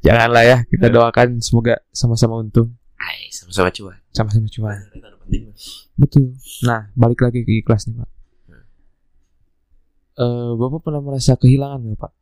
Janganlah 0.00 0.42
ya, 0.42 0.58
kita 0.64 0.86
doakan 0.88 1.38
semoga 1.38 1.78
sama-sama 1.90 2.38
untung, 2.38 2.74
Ay, 2.96 3.26
sama-sama 3.28 3.70
cuan. 3.70 3.96
sama-sama 4.10 4.46
cuan. 4.46 4.78
Betul. 5.94 6.34
Nah, 6.62 6.90
balik 6.92 7.20
lagi 7.20 7.42
ke 7.42 7.52
ikhlas 7.56 7.84
nih, 7.84 7.96
Pak. 7.96 8.10
Hmm. 8.46 8.64
Eh, 10.16 10.52
Bapak 10.54 10.80
pernah 10.80 11.00
merasa 11.00 11.34
kehilangan 11.34 11.80
nggak, 11.80 11.98
Pak? 11.98 12.12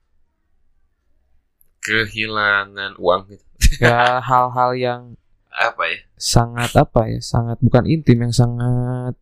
Kehilangan 1.81 2.93
uang 2.97 3.23
gitu. 3.29 3.45
Ya, 3.79 4.19
hal-hal 4.19 4.71
yang 4.75 5.01
Apa 5.59 5.85
ya? 5.85 5.99
sangat 6.15 6.71
apa 6.73 7.07
ya, 7.07 7.19
sangat 7.19 7.59
bukan 7.59 7.83
intim, 7.85 8.19
yang 8.21 8.31
sangat 8.31 9.15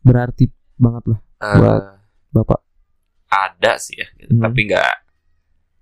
berarti 0.00 0.46
banget 0.76 1.04
lah, 1.08 1.20
Eh, 1.40 1.56
Buat- 1.56 1.86
Bapak. 2.30 2.60
Ada 3.34 3.72
sih 3.76 3.98
ya, 3.98 4.06
gitu. 4.16 4.32
Hmm. 4.32 4.42
tapi 4.46 4.60
nggak 4.70 4.92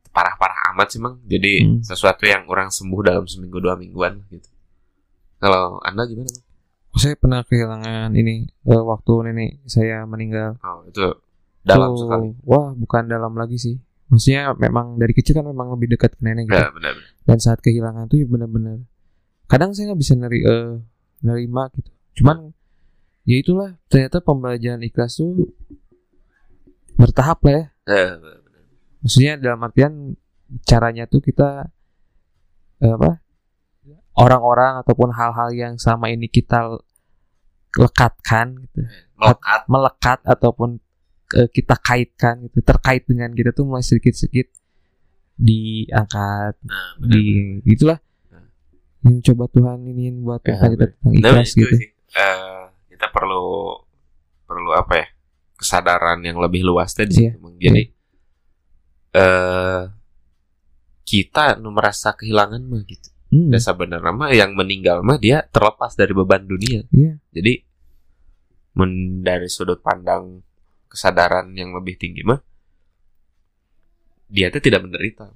parah-parah 0.09 0.73
amat 0.73 0.89
sih, 0.93 1.01
Mang. 1.01 1.21
Jadi 1.25 1.53
Hmm. 1.65 1.81
sesuatu 1.81 2.25
yang 2.25 2.45
orang 2.45 2.69
sembuh 2.69 3.01
dalam 3.01 3.25
seminggu 3.25 3.59
dua 3.59 3.77
mingguan 3.77 4.21
gitu. 4.29 4.49
Kalau 5.37 5.81
Anda 5.81 6.05
gimana? 6.05 6.29
Saya 6.93 7.17
pernah 7.17 7.41
kehilangan 7.43 8.13
ini 8.13 8.45
eh, 8.47 8.83
waktu 8.85 9.13
nenek 9.27 9.65
saya 9.65 10.05
meninggal. 10.05 10.61
Oh, 10.61 10.85
itu 10.85 11.01
dalam 11.65 11.97
Tuh, 11.97 12.05
sekali. 12.05 12.29
Wah, 12.45 12.77
bukan 12.77 13.09
dalam 13.09 13.33
lagi 13.33 13.57
sih. 13.57 13.81
Maksudnya 14.13 14.53
memang 14.61 15.01
dari 15.01 15.17
kecil 15.17 15.33
kan 15.33 15.49
memang 15.49 15.73
lebih 15.73 15.97
dekat 15.97 16.13
ke 16.13 16.21
nenek 16.21 16.45
gitu. 16.45 16.61
Ya, 16.61 16.69
benar. 16.69 16.93
benar. 16.93 17.11
dan 17.23 17.39
saat 17.39 17.63
kehilangan 17.63 18.11
tuh 18.11 18.19
ya 18.19 18.27
benar-benar 18.27 18.83
kadang 19.47 19.71
saya 19.73 19.95
nggak 19.95 20.01
bisa 20.03 20.19
neri 20.19 20.43
eh, 20.43 20.75
nerima 21.23 21.71
gitu 21.71 21.87
cuman 22.19 22.51
ya 23.23 23.39
itulah 23.39 23.79
ternyata 23.87 24.19
pembelajaran 24.19 24.83
ikhlas 24.83 25.23
tuh 25.23 25.55
bertahap 26.95 27.39
lah 27.43 27.53
ya 27.53 27.65
Eh, 27.83 28.11
maksudnya 28.99 29.35
dalam 29.37 29.61
artian 29.61 30.15
caranya 30.63 31.05
tuh 31.05 31.19
kita 31.19 31.67
eh, 32.79 32.93
apa 32.93 33.19
orang-orang 34.15 34.79
ataupun 34.79 35.11
hal-hal 35.11 35.51
yang 35.51 35.75
sama 35.77 36.09
ini 36.09 36.27
kita 36.27 36.79
lekatkan 37.73 38.61
gitu 38.61 38.85
Melekat. 39.17 39.61
melekat 39.67 40.19
ataupun 40.23 40.79
eh, 41.33 41.49
kita 41.49 41.75
kaitkan 41.77 42.45
gitu 42.45 42.61
terkait 42.61 43.03
dengan 43.03 43.33
kita 43.33 43.51
tuh 43.51 43.65
mulai 43.65 43.81
sedikit-sedikit 43.81 44.53
diangkat 45.35 46.55
Nah, 46.61 46.91
benar. 46.99 47.11
di 47.11 47.23
itulah 47.67 47.99
Hmm. 48.29 48.47
yang 49.03 49.19
coba 49.23 49.45
Tuhan 49.49 49.79
ini 49.85 50.15
buat 50.17 50.41
Ya, 50.43 50.55
kita 50.55 50.67
kita 50.69 50.85
tentang 50.87 51.11
Nah, 51.11 51.19
ikhlas 51.19 51.51
itu 51.51 51.59
gitu 51.59 51.75
sih. 51.75 51.89
Eh, 52.13 52.63
kita 52.89 53.07
perlu 53.09 53.45
perlu 54.45 54.71
apa 54.71 54.93
ya? 54.95 55.07
Kesadaran 55.63 56.19
yang 56.27 56.43
lebih 56.43 56.67
luas 56.67 56.91
tadi. 56.91 57.15
Iya. 57.15 57.39
situ, 57.39 57.39
Mang. 57.39 57.55
Jadi 57.63 57.83
eh 59.13 59.83
kita 61.07 61.61
nu 61.63 61.71
merasa 61.71 62.19
kehilangan 62.19 62.63
mah 62.67 62.83
gitu. 62.83 63.09
Hmm, 63.33 63.49
Dan 63.49 63.61
sebenarnya 63.63 64.13
mah 64.13 64.31
yang 64.35 64.53
meninggal 64.59 65.01
mah 65.07 65.17
dia 65.23 65.47
terlepas 65.47 65.95
dari 65.95 66.11
beban 66.13 66.43
dunia. 66.43 66.83
Iya. 66.91 67.23
Jadi 67.31 67.63
men 68.75 69.23
dari 69.23 69.47
sudut 69.47 69.79
pandang 69.85 70.41
kesadaran 70.91 71.53
yang 71.55 71.73
lebih 71.77 71.97
tinggi 71.97 72.25
mah 72.25 72.41
dia 74.33 74.49
tuh 74.49 74.65
tidak 74.65 74.83
menderita. 74.83 75.29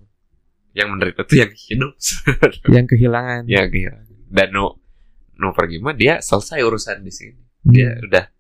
Yang 0.73 0.89
menderita 0.93 1.21
tuh 1.25 1.37
yang 1.41 1.53
hidup. 1.53 1.93
yang 2.77 2.87
kehilangan 2.89 3.45
ya 3.49 3.69
gitu. 3.69 3.93
Dan 4.29 4.49
nu 4.53 4.75
nu 5.37 5.53
pergi 5.53 5.79
mah 5.81 5.93
dia 5.93 6.19
selesai 6.25 6.65
urusan 6.65 7.05
di 7.05 7.13
sini. 7.13 7.43
Hmm, 7.65 7.73
Dia 7.73 7.91
udah 8.01 8.25
terus 8.25 8.36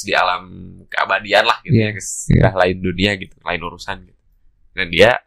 di 0.00 0.16
alam 0.16 0.42
keabadian 0.88 1.44
lah 1.44 1.60
gitu 1.60 1.76
Iya, 1.76 1.92
ya. 1.92 1.96
guys. 2.00 2.08
Udah 2.32 2.54
lain 2.64 2.76
dunia 2.80 3.10
gitu, 3.20 3.36
lain 3.44 3.60
urusan 3.60 3.96
gitu. 4.08 4.20
Dan 4.72 4.88
dia 4.88 5.20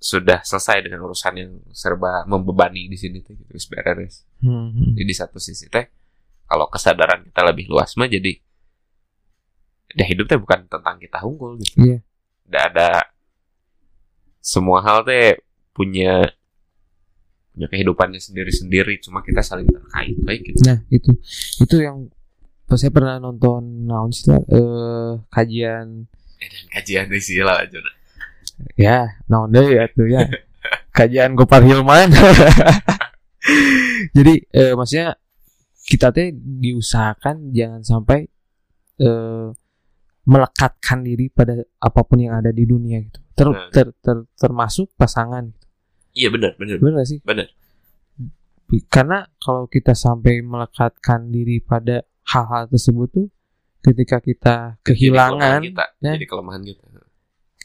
sudah 0.00 0.40
selesai 0.40 0.88
dengan 0.88 1.04
urusan 1.04 1.34
yang 1.36 1.52
serba 1.76 2.24
membebani 2.24 2.88
di 2.88 2.96
sini 2.96 3.20
tuh 3.20 3.36
gitu, 3.36 3.52
beres. 3.68 4.24
hmm, 4.40 4.68
hmm. 4.72 4.90
Jadi 4.96 5.04
di 5.04 5.12
satu 5.12 5.36
sisi 5.36 5.68
teh 5.68 5.84
kalau 6.48 6.72
kesadaran 6.72 7.20
kita 7.28 7.44
lebih 7.44 7.68
luas 7.68 7.92
mah 8.00 8.08
jadi 8.08 8.32
ya 9.92 10.04
hidup 10.08 10.24
teh 10.24 10.40
bukan 10.40 10.64
tentang 10.72 10.96
kita 10.96 11.20
unggul 11.20 11.60
gitu. 11.60 11.76
Iya. 11.84 11.98
Udah 12.48 12.62
ada 12.72 12.90
semua 14.40 14.80
hal 14.80 15.04
teh 15.04 15.36
punya 15.76 16.24
punya 17.52 17.66
kehidupannya 17.68 18.16
sendiri-sendiri 18.22 19.04
cuma 19.04 19.20
kita 19.20 19.44
saling 19.44 19.68
terkait 19.68 20.16
baik 20.24 20.42
gitu. 20.48 20.64
nah 20.64 20.78
itu 20.88 21.12
itu 21.60 21.76
yang 21.82 22.08
saya 22.74 22.90
pernah 22.90 23.16
nonton 23.16 23.86
naon 23.86 24.10
sih 24.10 24.30
eh 24.30 25.12
kajian 25.28 26.06
Eh, 26.40 26.48
kajian 26.72 27.04
di 27.06 27.20
sini 27.20 27.42
lah 27.42 27.60
aja. 27.60 27.78
ya 28.74 29.04
naon 29.26 29.48
deh 29.48 29.66
ya 29.70 29.84
tuh 29.88 30.06
ya 30.06 30.24
kajian 30.90 31.32
Gopar 31.32 31.60
Hilman 31.60 32.12
jadi 34.16 34.34
eh, 34.50 34.72
maksudnya 34.74 35.16
kita 35.84 36.12
teh 36.12 36.30
diusahakan 36.34 37.50
jangan 37.50 37.82
sampai 37.82 38.28
eh, 38.98 39.46
melekatkan 40.22 41.02
diri 41.02 41.28
pada 41.28 41.56
apa 41.76 42.00
pun 42.04 42.20
yang 42.20 42.36
ada 42.36 42.52
di 42.52 42.64
dunia 42.64 43.00
gitu 43.00 43.20
ter, 43.32 43.48
Nah. 43.48 43.68
ter- 43.72 43.96
ter- 43.98 44.28
termasuk 44.36 44.92
pasangan 44.94 45.48
gitu. 45.48 45.66
Iya 46.12 46.28
benar 46.28 46.52
benar 46.56 46.76
benar 46.78 47.04
sih 47.04 47.18
benar. 47.22 47.48
karena 48.86 49.26
kalau 49.36 49.66
kita 49.66 49.92
sampai 49.92 50.42
melekatkan 50.42 51.26
diri 51.28 51.58
pada 51.58 52.04
hal-hal 52.24 52.64
tersebut 52.66 53.08
tuh 53.10 53.26
ketika 53.80 54.18
kita 54.18 54.56
Jadi 54.80 55.08
kelemahan 55.08 55.32
kehilangan 55.32 55.60
kita, 55.64 55.84
ya. 55.98 56.12
jadi 56.14 56.26
kelemahan 56.26 56.62
kita. 56.62 56.82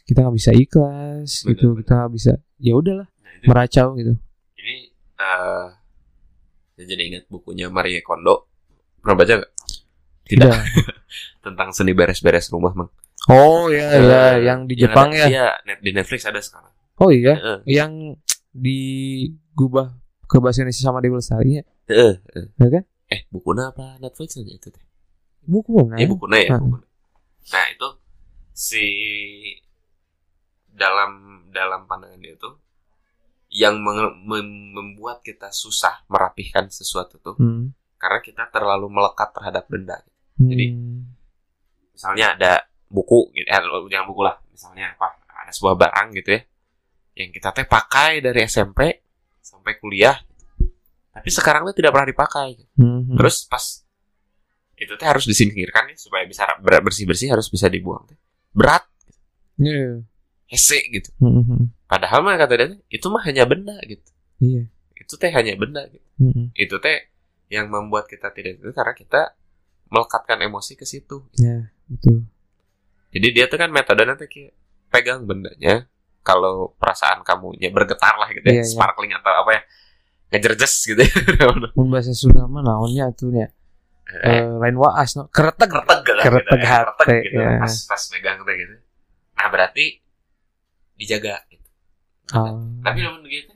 kita 0.06 0.18
nggak 0.22 0.36
bisa 0.36 0.52
ikhlas 0.52 1.30
Benar, 1.36 1.50
gitu 1.50 1.66
benar. 1.68 1.80
kita 1.82 1.92
nggak 1.96 2.14
bisa 2.14 2.32
ya 2.58 2.74
udahlah 2.74 3.08
Nah, 3.10 3.32
itu 3.34 3.46
meracau 3.46 3.88
gitu 3.96 4.14
ini 4.56 4.76
saya 6.72 6.86
jadi 6.86 7.04
ingat 7.06 7.24
bukunya 7.28 7.68
Marie 7.68 8.00
Kondo. 8.00 8.52
Pernah 9.00 9.16
baca 9.16 9.34
nggak? 9.38 9.52
Tidak. 10.26 10.44
Udah. 10.46 10.60
Tentang 11.46 11.70
seni 11.72 11.94
beres-beres 11.94 12.50
rumah, 12.50 12.74
Mang. 12.74 12.92
oh 13.28 13.70
ya 13.70 13.96
ya 13.96 14.20
Eh, 14.34 14.36
yang 14.44 14.66
di 14.66 14.76
Jepang 14.76 15.08
ada- 15.10 15.24
ya 15.24 15.28
Iya, 15.30 15.48
net 15.64 15.80
di 15.80 15.92
Netflix 15.92 16.26
ada 16.26 16.38
sekarang. 16.38 16.74
oh 16.98 17.10
iya 17.10 17.34
Heeh. 17.34 17.60
yang 17.66 17.92
digubah 18.52 19.94
ke 20.26 20.38
bahasa 20.38 20.62
Indonesia 20.62 20.84
sama 20.84 21.00
Dewi 21.00 21.16
Lestari 21.16 21.52
ya 21.54 21.64
Heeh, 21.86 22.14
heeh. 22.20 22.46
Ya 22.56 22.68
kan? 22.72 22.84
Eh, 23.16 23.22
bukunya 23.30 23.72
apa 23.72 23.96
Netflix 23.98 24.36
aja 24.36 24.52
itu 24.52 24.68
teh? 24.68 24.84
buku 25.42 25.78
nah 25.86 25.96
Eh, 25.96 26.04
ya, 26.04 26.06
Heeh. 26.06 26.10
bukunya. 26.10 26.86
Nah, 27.46 27.66
itu 27.70 27.88
si 28.52 28.86
dalam 30.68 31.12
dalam 31.50 31.86
pandangan 31.86 32.20
dia 32.20 32.36
tuh 32.36 32.60
yang 33.48 33.80
membuat 33.80 35.24
kita 35.24 35.48
susah 35.48 36.04
merapihkan 36.06 36.68
sesuatu 36.68 37.16
tuh 37.18 37.36
Hmm. 37.36 37.72
karena 37.96 38.20
kita 38.20 38.44
terlalu 38.50 38.92
melekat 38.92 39.32
terhadap 39.32 39.64
benda. 39.66 40.04
Hmm. 40.36 40.50
Jadi- 40.50 40.74
Misalnya 41.96 42.36
ada 42.36 42.54
buku 42.86 43.32
gitu, 43.32 43.48
eh, 43.48 43.62
jangan 43.88 44.06
buku 44.06 44.22
lah. 44.22 44.36
Misalnya 44.52 44.92
apa? 44.92 45.16
Ada 45.32 45.52
sebuah 45.54 45.76
barang 45.78 46.08
gitu 46.14 46.30
ya 46.34 46.42
yang 47.16 47.32
kita 47.32 47.56
teh 47.56 47.64
pakai 47.64 48.20
dari 48.20 48.44
SMP 48.44 49.00
sampai 49.40 49.80
kuliah. 49.80 50.20
Tapi 51.16 51.30
sekarang 51.32 51.64
tuh 51.64 51.74
tidak 51.74 51.96
pernah 51.96 52.12
dipakai. 52.12 52.60
Hmm. 52.76 53.16
Terus 53.16 53.48
pas 53.48 53.64
itu 54.76 54.92
teh 54.92 55.08
harus 55.08 55.24
disingkirkan 55.24 55.88
ya 55.88 55.96
supaya 55.96 56.28
bisa 56.28 56.44
bersih 56.60 57.08
bersih 57.08 57.32
harus 57.32 57.48
bisa 57.48 57.72
dibuang 57.72 58.04
teh. 58.06 58.20
Berat, 58.52 58.84
Iya. 59.56 60.04
hese 60.46 60.84
gitu. 60.92 61.10
Hmm, 61.18 61.42
hmm. 61.42 61.64
Padahal 61.88 62.20
mah 62.20 62.36
kata 62.36 62.54
dia 62.54 62.68
itu 62.86 63.08
mah 63.08 63.24
hanya 63.24 63.48
benda 63.48 63.80
gitu. 63.82 64.04
iya 64.38 64.68
Itu 64.94 65.16
teh 65.16 65.32
hanya 65.32 65.56
benda 65.56 65.88
gitu. 65.88 66.04
Hmm, 66.20 66.52
Itu 66.52 66.76
teh 66.78 67.08
yang 67.48 67.72
membuat 67.72 68.06
kita 68.06 68.30
tidak 68.30 68.60
itu 68.60 68.72
karena 68.72 68.92
kita 68.92 69.22
melekatkan 69.88 70.44
emosi 70.44 70.76
ke 70.76 70.84
situ. 70.84 71.24
ya 71.36 71.72
betul 71.86 72.26
Jadi 73.10 73.28
dia 73.32 73.46
tuh 73.48 73.56
kan 73.56 73.72
metodenya 73.72 74.20
tuh 74.20 74.28
kayak 74.28 74.52
pegang 74.92 75.24
bendanya. 75.24 75.88
Kalau 76.20 76.74
perasaan 76.76 77.22
kamunya 77.22 77.70
bergetar 77.70 78.18
lah 78.18 78.28
gitu 78.28 78.44
ya, 78.44 78.60
Iya, 78.60 78.60
iya. 78.60 78.68
sparkling 78.68 79.14
atau 79.14 79.32
apa 79.32 79.52
ya, 79.54 79.62
ngejerjes 80.34 80.74
gitu 80.90 81.02
ya. 81.02 81.14
Mun 81.78 81.88
bahasa 81.94 82.12
Sunda 82.16 82.50
mah 82.50 82.62
naonnya 82.66 83.12
tuh 83.14 83.30
nya? 83.30 83.50
Eh, 84.06 84.46
lain 84.62 84.78
waas 84.78 85.18
no 85.18 85.26
kereteg 85.34 85.66
kereteg 85.66 86.06
lah 86.14 86.24
kereteg 86.30 86.62
gitu, 86.62 86.70
hati, 86.70 86.86
kereteg 86.86 87.18
gitu 87.26 87.42
ya. 87.42 87.58
pas 87.58 87.74
pas 87.90 88.04
megang 88.14 88.38
teh 88.46 88.56
gitu. 88.62 88.74
Nah 89.34 89.48
berarti 89.50 89.86
dijaga 90.94 91.36
gitu. 91.50 91.70
Ah, 92.34 92.54
tapi 92.86 93.02
lamun 93.02 93.26
gitu 93.26 93.54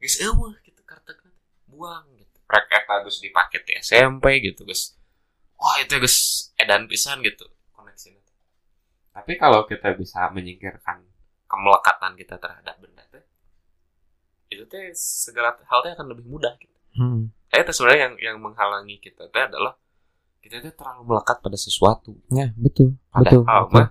guys 0.00 0.16
eueuh 0.24 0.56
gitu 0.64 0.80
kereteg 0.88 1.20
buang 1.68 2.08
gitu. 2.16 2.36
Rek 2.48 2.66
eta 2.72 3.04
geus 3.04 3.20
dipake 3.20 3.60
di 3.68 3.76
SMP 3.84 4.40
gitu 4.40 4.64
guys 4.64 4.96
wah 5.60 5.76
itu 5.76 5.92
guys 6.00 6.50
edan 6.56 6.88
pisan 6.88 7.20
gitu 7.20 7.44
koneksinya. 7.76 8.24
Tapi 9.12 9.36
kalau 9.36 9.68
kita 9.68 9.92
bisa 9.92 10.32
menyingkirkan 10.32 11.04
kemelekatan 11.52 12.16
kita 12.16 12.40
terhadap 12.40 12.80
benda 12.80 13.01
itu 14.52 14.64
teh 14.68 14.92
segala 14.96 15.56
hal 15.56 15.80
teh 15.84 15.92
akan 15.96 16.06
lebih 16.12 16.24
mudah 16.28 16.54
gitu. 16.60 16.76
hmm. 16.98 17.32
Eh, 17.52 17.60
itu 17.60 17.72
sebenarnya 17.76 18.00
yang 18.08 18.14
yang 18.32 18.36
menghalangi 18.40 18.96
kita 19.00 19.28
teh 19.28 19.42
adalah 19.44 19.76
kita 20.40 20.60
teh 20.60 20.72
terlalu 20.74 21.14
melekat 21.14 21.38
pada 21.40 21.56
sesuatu. 21.56 22.16
ya 22.32 22.50
betul 22.56 22.96
betul, 23.12 23.44
Padahal 23.44 23.64
betul. 23.68 23.76
mah 23.76 23.88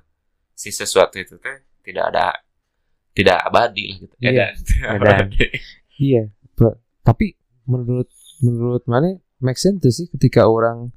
si 0.52 0.70
sesuatu 0.70 1.18
itu 1.18 1.36
teh 1.42 1.58
tidak 1.82 2.14
ada 2.14 2.26
tidak 3.12 3.38
abadi 3.44 3.84
lah 3.92 3.98
gitu. 4.00 4.16
Iya, 4.24 4.46
Edan. 4.96 5.28
edan. 5.28 5.28
Iya, 6.02 6.24
tapi 7.04 7.36
menurut 7.68 8.10
menurut 8.42 8.84
mana 8.90 9.20
make 9.42 9.60
sense 9.60 9.82
tuh 9.82 9.94
sih 9.94 10.08
ketika 10.10 10.48
orang 10.50 10.90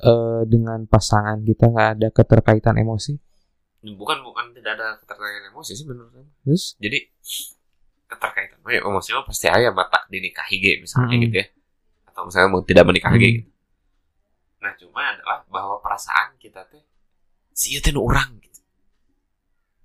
eh, 0.00 0.42
dengan 0.48 0.84
pasangan 0.88 1.42
kita 1.44 1.68
nggak 1.72 1.88
ada 1.98 2.08
keterkaitan 2.14 2.78
emosi, 2.80 3.16
bukan 3.96 4.22
bukan 4.22 4.54
tidak 4.56 4.78
ada 4.78 4.96
keterkaitan 5.02 5.50
emosi 5.52 5.72
sih 5.74 5.86
menurut 5.88 6.10
saya. 6.14 6.26
terus 6.46 6.64
Jadi 6.78 6.98
keterkaitan 8.12 8.58
ya 8.68 8.80
emosi 8.84 9.08
pasti 9.24 9.46
aya 9.48 9.72
mata 9.72 10.04
dinikahi 10.06 10.56
ge 10.58 10.72
misalnya 10.80 11.08
Mm-mm. 11.10 11.24
gitu 11.26 11.36
ya. 11.40 11.46
Atau 12.12 12.28
misalnya 12.28 12.48
mau 12.52 12.62
tidak 12.62 12.84
menikahi 12.84 13.16
ge 13.16 13.28
Mm. 13.28 13.36
gitu. 13.40 13.50
Nah, 14.62 14.72
cuma 14.78 15.00
adalah 15.02 15.38
bahwa 15.48 15.76
perasaan 15.80 16.38
kita 16.38 16.62
teh 16.70 16.84
si 17.50 17.74
teh 17.80 17.90
nu 17.90 18.04
urang 18.04 18.38
gitu. 18.38 18.60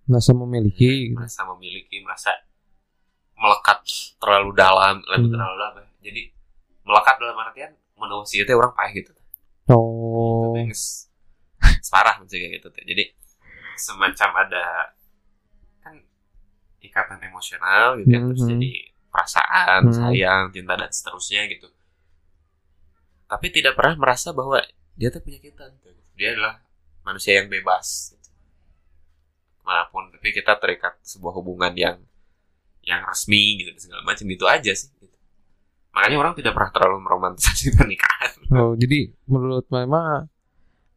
merasa 0.05 0.31
memiliki, 0.31 1.11
gitu. 1.11 1.19
merasa 1.19 1.43
memiliki 1.43 1.99
merasa 1.99 2.31
melekat 3.35 3.83
terlalu 4.17 4.55
dalam 4.55 5.03
lebih 5.03 5.27
Hmm. 5.29 5.33
terlalu 5.35 5.55
dalam 5.59 5.73
ya. 5.77 5.87
jadi 5.99 6.21
melekat 6.81 7.15
dalam 7.19 7.37
artian 7.37 7.71
manusia 7.93 8.41
itu 8.41 8.51
orang 8.55 8.71
payah 8.71 8.91
gitu 8.95 9.11
oh, 9.67 10.55
Itu 10.55 10.71
geus 10.71 11.11
parah 11.91 12.17
mesti 12.17 12.39
kayak 12.39 12.51
gitu 12.57 12.67
teh 12.71 12.83
jadi 12.87 13.03
semacam 13.75 14.29
ada 14.47 14.65
ikatan 16.79 17.19
emosional 17.21 17.97
gitu 17.97 18.09
ya 18.09 18.19
terus 18.21 18.41
Mhm. 18.41 18.49
jadi 18.53 18.71
perasaan 19.07 19.81
Hmm. 19.83 19.95
sayang 19.95 20.43
cinta 20.51 20.73
dan 20.73 20.89
seterusnya 20.89 21.41
gitu 21.47 21.67
tapi 23.27 23.47
tidak 23.49 23.73
pernah 23.73 23.95
merasa 23.97 24.31
bahwa 24.31 24.61
dia 24.93 25.09
tuh 25.09 25.19
penyakitan 25.19 25.73
tuh. 25.79 25.93
dia 26.13 26.33
adalah 26.33 26.61
manusia 27.03 27.37
yang 27.37 27.47
bebas 27.47 28.13
gitu. 28.13 28.29
mana 29.61 29.83
pun 29.87 30.07
tapi 30.09 30.31
kita 30.31 30.55
terikat 30.55 30.95
sebuah 31.01 31.33
hubungan 31.35 31.73
yang 31.73 31.97
yang 32.81 33.03
resmi 33.03 33.59
gitu 33.59 33.75
segala 33.77 34.01
macam 34.03 34.23
itu 34.25 34.45
aja 34.45 34.71
sih 34.71 34.87
gitu. 34.95 35.11
makanya 35.91 36.17
orang 36.17 36.33
tidak 36.33 36.53
pernah 36.53 36.71
terlalu 36.71 36.97
meromantisasi 37.01 37.73
pernikahan 37.77 38.31
oh, 38.49 38.73
jadi 38.73 39.11
menurut 39.25 39.67
mama 39.67 40.29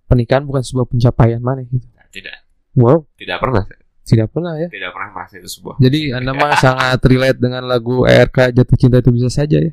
pernikahan 0.07 0.45
bukan 0.45 0.63
sebuah 0.63 0.87
pencapaian 0.87 1.41
mana 1.41 1.65
gitu. 1.65 1.87
tidak 2.11 2.47
Wow, 2.71 3.03
tidak 3.19 3.43
pernah 3.43 3.67
tidak 4.03 4.29
pernah 4.35 4.57
ya. 4.57 4.67
tidak 4.69 4.91
pernah 4.91 5.11
merasa 5.15 5.35
itu 5.39 5.49
sebuah 5.49 5.77
Jadi 5.79 6.01
anda 6.11 6.33
mah 6.33 6.57
sangat 6.59 6.99
relate 7.07 7.39
dengan 7.39 7.63
lagu 7.65 8.03
ERK 8.05 8.51
Jatuh 8.53 8.77
Cinta 8.77 8.99
itu 8.99 9.11
bisa 9.11 9.29
saja 9.31 9.59
ya. 9.61 9.73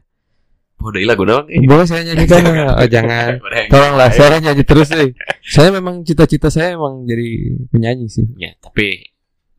oh 0.77 0.93
lagu 0.93 1.25
naon 1.25 1.49
eh. 1.49 1.57
Boleh 1.65 1.89
saya 1.89 2.05
nyanyikan? 2.05 2.45
oh, 2.77 2.85
jangan. 2.85 3.41
Tolonglah 3.65 4.13
saya 4.13 4.37
nyanyi 4.37 4.61
terus 4.61 4.93
deh. 4.93 5.09
Saya 5.41 5.73
memang 5.73 6.05
cita-cita 6.05 6.53
saya 6.53 6.77
emang 6.77 7.01
jadi 7.03 7.57
penyanyi 7.73 8.05
sih. 8.07 8.29
ya 8.37 8.53
tapi 8.61 9.09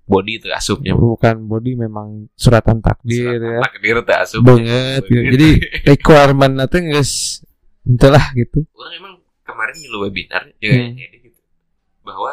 body 0.08 0.40
itu 0.40 0.48
asupnya 0.48 0.96
Bukan 0.96 1.44
body 1.44 1.76
memang 1.76 2.32
suratan 2.32 2.80
takdir 2.80 3.36
ya. 3.36 3.60
takdir 3.60 4.00
teh 4.00 4.16
asup 4.16 4.40
Banget 4.40 5.04
gitu. 5.04 5.20
Jadi 5.36 5.48
requirement 5.84 6.54
nanti 6.54 6.80
guys 6.86 7.42
entahlah 7.84 8.32
gitu. 8.32 8.64
orang 8.72 8.92
emang 8.96 9.14
kemarin 9.44 9.74
ngilu 9.76 9.98
webinar 10.08 10.48
ya 10.60 10.72
Hmm. 10.72 10.96
kayak 10.96 11.12
gitu 11.28 11.40
bahwa 12.00 12.32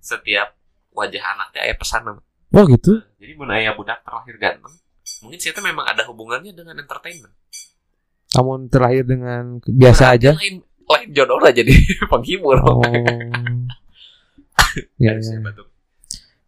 setiap 0.00 0.55
wajah 0.96 1.20
anaknya 1.22 1.60
aya 1.62 1.74
pesan. 1.76 2.02
Oh 2.50 2.64
gitu. 2.64 3.04
jadi 3.20 3.36
mun 3.36 3.52
aya 3.52 3.70
budak 3.72 4.00
terlahir 4.00 4.38
ganteng 4.38 4.72
mungkin 5.20 5.36
sih 5.36 5.52
memang 5.52 5.84
ada 5.84 6.06
hubungannya 6.06 6.50
dengan 6.50 6.78
entertainment 6.78 7.34
Namun 8.32 8.68
terlahir 8.68 9.02
dengan 9.02 9.58
biasa 9.60 10.14
Berarti 10.14 10.18
aja. 10.18 10.30
lain 10.36 10.56
lain 10.62 11.08
jodoh 11.10 11.36
lah 11.36 11.50
jadi 11.50 11.72
penghibur 12.10 12.56
Oh. 12.60 12.80
ya, 14.96 15.12
Harus 15.12 15.28
ya. 15.28 15.36
ya, 15.36 15.40
batuk. 15.42 15.68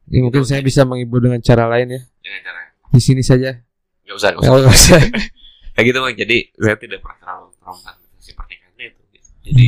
Ini 0.08 0.18
mungkin 0.22 0.42
saya 0.42 0.60
bisa 0.60 0.84
menghibur 0.84 1.20
dengan 1.20 1.36
cara 1.38 1.68
lain 1.68 1.92
ya. 1.92 2.00
Jangan 2.24 2.40
cara 2.42 2.60
Di 2.88 3.00
sini 3.02 3.20
saja. 3.20 3.52
nggak 4.08 4.16
usah 4.16 4.28
nggak 4.32 4.40
usah 4.40 4.48
Oh, 4.48 4.58
nggak 4.58 4.72
usah. 4.74 5.00
kayak 5.76 5.84
gitu 5.84 5.98
bang 6.00 6.16
jadi 6.16 6.36
saya 6.56 6.76
tidak 6.76 6.98
pernah 6.98 7.18
terlalu 7.20 7.48
romantisasi 7.60 8.30
pernikahannya 8.34 8.84
itu 8.88 9.00
gitu. 9.12 9.28
jadi 9.44 9.66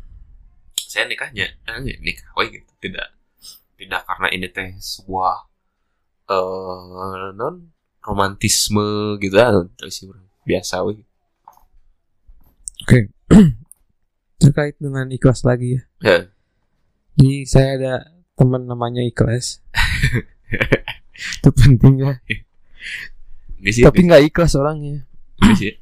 saya 0.92 1.04
nikahnya 1.06 1.46
eh, 1.66 1.96
nikah 2.00 2.28
wah 2.32 2.46
gitu 2.46 2.70
tidak 2.78 3.06
tidak 3.76 4.02
karena 4.04 4.26
ini 4.32 4.46
teh 4.48 4.72
sebuah 4.76 5.36
eh 6.26 7.30
non 7.36 7.70
romantisme 8.02 9.16
gitu 9.18 9.36
bro. 10.06 10.20
biasa 10.42 10.82
wih 10.82 11.02
Terkait 14.38 14.76
dengan 14.78 15.10
ikhlas 15.10 15.42
lagi 15.42 15.74
ya. 15.74 15.82
Ya. 15.98 16.18
Jadi 17.16 17.48
saya 17.48 17.68
ada 17.80 17.94
teman 18.36 18.68
namanya 18.68 19.02
ikhlas. 19.02 19.58
itu 21.40 21.50
penting 21.50 22.04
ya. 22.04 22.14
Sih 23.66 23.82
Tapi 23.82 24.06
nggak 24.06 24.30
ikhlas 24.30 24.54
orangnya. 24.54 25.02
nggak 25.40 25.56
sih 25.58 25.74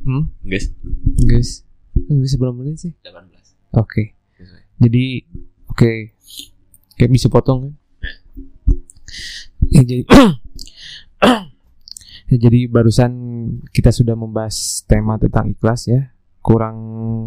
Hmm? 0.00 0.32
sih 0.40 0.72
Guys. 1.20 1.66
Guys 2.08 2.30
sebelum 2.32 2.56
menit 2.56 2.80
sih. 2.80 2.92
18 3.04 3.76
Oke. 3.76 4.16
Jadi 4.80 5.28
oke. 5.68 6.16
Kayak 7.00 7.16
bisa 7.16 7.32
potong 7.32 7.64
kan? 7.64 7.72
Ya 9.72 9.80
jadi 9.80 10.04
Ya, 12.30 12.36
jadi 12.46 12.70
barusan 12.70 13.10
kita 13.74 13.90
sudah 13.90 14.14
membahas 14.14 14.86
tema 14.86 15.18
tentang 15.18 15.50
ikhlas 15.50 15.88
ya. 15.88 16.12
Kurang 16.44 16.78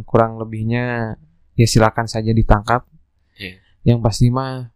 kurang 0.06 0.40
lebihnya 0.40 1.18
ya 1.58 1.68
silakan 1.68 2.06
saja 2.06 2.32
ditangkap. 2.32 2.86
Iya. 3.36 3.58
Yang 3.84 4.00
pasti 4.00 4.32
mah 4.32 4.72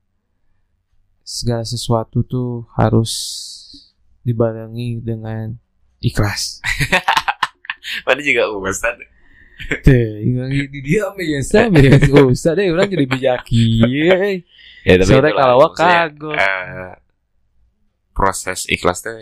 segala 1.23 1.63
sesuatu 1.63 2.27
tuh 2.27 2.67
harus 2.75 3.13
dibarengi 4.27 4.99
dengan 4.99 5.55
ikhlas. 6.03 6.59
Mana 8.05 8.19
juga 8.19 8.51
Ustaz 8.51 8.99
di 10.69 10.79
dia 10.81 11.09
biasa 11.09 11.67
biasa. 11.67 12.09
Oh, 12.13 12.29
usah 12.29 12.53
deh 12.53 12.69
orang 12.69 12.87
jadi 12.87 13.05
bijaki. 13.05 13.65
Yeay. 13.81 14.35
ya 14.83 14.93
Sore 15.01 15.29
itulah, 15.29 15.35
kalau 15.35 15.69
kagok. 15.73 16.35
eh, 16.35 16.93
proses 18.11 18.65
ikhlas 18.67 19.01
teh 19.01 19.17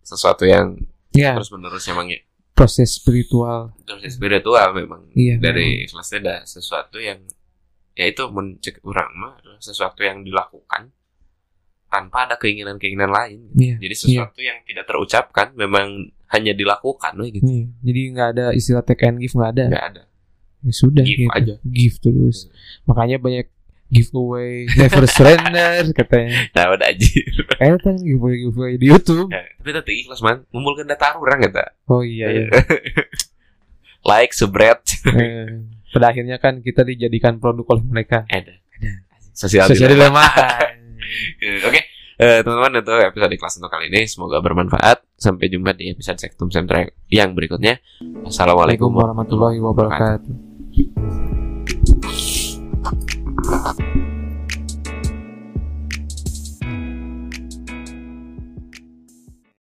sesuatu 0.00 0.44
yang 0.44 0.76
Ya, 1.12 1.36
terus 1.36 1.50
menerus 1.50 1.84
emangnya 1.84 2.24
proses 2.52 2.94
spiritual. 2.94 3.72
proses 3.82 4.14
spiritual 4.14 4.72
memang 4.72 5.08
Iya. 5.12 5.36
dari 5.36 5.84
ikhlasnya 5.84 6.18
ada 6.20 6.36
sesuatu 6.42 6.96
yang 6.96 7.20
ya 7.92 8.06
itu 8.06 8.24
mencek 8.26 8.80
orang 8.82 9.10
mah 9.14 9.32
sesuatu 9.58 10.00
yang 10.00 10.20
dilakukan 10.20 10.88
tanpa 11.92 12.24
ada 12.24 12.34
keinginan-keinginan 12.34 13.06
lain 13.06 13.52
Iya. 13.52 13.76
jadi 13.78 13.94
sesuatu 13.94 14.40
yang 14.40 14.56
tidak 14.64 14.84
terucapkan 14.84 15.52
memang 15.52 16.08
hanya 16.26 16.52
dilakukan 16.52 17.12
gitu 17.22 17.44
Iya. 17.44 17.66
Jadi 17.82 18.00
nggak 18.10 18.28
ada 18.30 18.44
istilah 18.50 18.80
take 18.80 19.04
and 19.04 19.20
give 19.20 19.30
nggak 19.30 19.52
ada. 19.52 19.64
nggak 19.68 19.86
ada 19.86 20.02
Ya 20.60 20.72
sudah 20.72 21.02
Give 21.02 21.26
gitu. 21.26 21.34
aja. 21.34 21.54
Give 21.60 21.96
terus. 21.98 22.46
Makanya 22.84 23.18
banyak 23.18 23.50
giveaway, 23.88 24.64
never 24.72 25.04
surrender 25.04 25.84
katanya. 25.98 26.48
nah 26.50 26.70
udah 26.70 26.86
aja 26.86 27.12
Eh 27.58 27.76
kan 27.76 27.98
giveaway 27.98 28.40
giveaway 28.40 28.74
di 28.74 28.88
YouTube. 28.88 29.28
ya, 29.28 29.44
tapi 29.52 29.68
tetap 29.70 29.90
ikhlas 29.92 30.20
man 30.20 30.48
ngumpulkan 30.48 30.86
data 30.86 31.12
orang 31.14 31.42
kata 31.42 31.76
Oh 31.84 32.00
iya 32.00 32.32
iya. 32.32 32.46
like 34.08 34.30
subscribe 34.30 34.80
Eh, 35.12 35.66
pada 35.90 36.08
akhirnya 36.08 36.38
kan 36.38 36.58
kita 36.58 36.82
dijadikan 36.82 37.36
produk 37.36 37.66
oleh 37.68 37.84
mereka. 37.84 38.24
ada 38.26 38.56
sosial 39.32 39.66
Sosial 39.66 39.90
dilema. 39.90 40.24
dilema. 40.24 40.71
Eh, 41.42 41.60
oke, 41.62 41.80
eh, 42.18 42.38
teman-teman 42.42 42.80
itu 42.80 42.94
episode 43.12 43.34
kelas 43.36 43.54
untuk 43.60 43.70
kali 43.72 43.92
ini 43.92 44.08
semoga 44.08 44.40
bermanfaat. 44.40 45.04
Sampai 45.16 45.52
jumpa 45.52 45.76
di 45.76 45.92
episode 45.92 46.18
Sektum 46.18 46.50
sentra 46.50 46.82
yang 47.12 47.36
berikutnya. 47.36 47.78
Assalamualaikum 48.26 48.90
warahmatullahi 48.90 49.60
wabarakatuh. 49.62 50.34